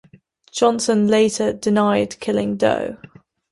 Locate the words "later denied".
1.07-2.19